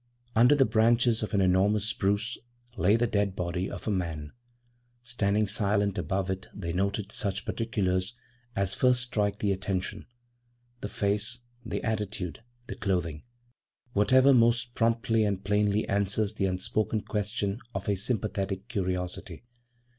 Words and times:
Under 0.35 0.55
the 0.55 0.65
branches 0.65 1.21
of 1.21 1.35
an 1.35 1.41
enormous 1.41 1.85
spruce 1.85 2.35
lay 2.75 2.95
the 2.95 3.05
dead 3.05 3.35
body 3.35 3.69
of 3.69 3.87
a 3.87 3.91
man. 3.91 4.33
Standing 5.03 5.45
silent 5.45 5.95
above 5.95 6.31
it 6.31 6.47
they 6.55 6.73
noted 6.73 7.11
such 7.11 7.45
particulars 7.45 8.15
as 8.55 8.73
first 8.73 9.01
strike 9.03 9.37
the 9.37 9.51
attention 9.51 10.07
the 10.79 10.87
face, 10.87 11.41
the 11.63 11.83
attitude, 11.83 12.41
the 12.65 12.73
clothing; 12.75 13.21
whatever 13.93 14.33
most 14.33 14.73
promptly 14.73 15.23
and 15.23 15.43
plainly 15.43 15.87
answers 15.87 16.33
the 16.33 16.45
unspoken 16.45 17.01
question 17.01 17.59
of 17.75 17.87
a 17.87 17.93
sympathetic 17.93 18.67
curiosity. 18.69 19.43